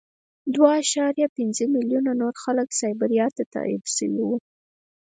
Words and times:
دوه 0.53 0.69
اعشاریه 0.77 1.27
پنځه 1.37 1.63
میلیونه 1.75 2.11
نور 2.21 2.33
خلک 2.43 2.69
سایبریا 2.79 3.27
ته 3.35 3.43
تبعید 3.53 3.85
شوي 3.95 4.21
وو 4.25 4.35